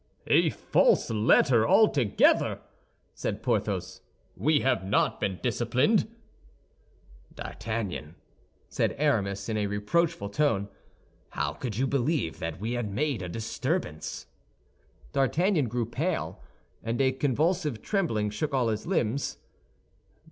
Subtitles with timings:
[0.25, 2.57] "A false letter altogether,"
[3.13, 4.01] said Porthos,
[4.35, 6.07] "we have not been disciplined."
[7.35, 8.15] "D'Artagnan,"
[8.67, 10.69] said Aramis, in a reproachful tone,
[11.29, 14.25] "how could you believe that we had made a disturbance?"
[15.13, 16.41] D'Artagnan grew pale,
[16.81, 19.37] and a convulsive trembling shook all his limbs.